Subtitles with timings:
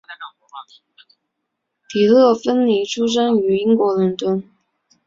[1.87, 4.43] 迪乐芬妮出生于英国伦敦。